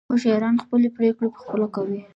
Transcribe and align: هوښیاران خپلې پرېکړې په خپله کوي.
هوښیاران 0.09 0.55
خپلې 0.63 0.87
پرېکړې 0.97 1.27
په 1.35 1.39
خپله 1.43 1.67
کوي. 1.75 2.01